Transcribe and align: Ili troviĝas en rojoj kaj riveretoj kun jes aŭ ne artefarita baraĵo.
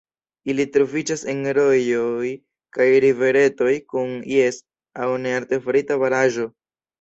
Ili 0.51 0.63
troviĝas 0.75 1.23
en 1.33 1.43
rojoj 1.57 2.29
kaj 2.77 2.87
riveretoj 3.05 3.75
kun 3.93 4.17
jes 4.37 4.59
aŭ 5.05 5.11
ne 5.27 5.35
artefarita 5.43 6.01
baraĵo. 6.07 6.49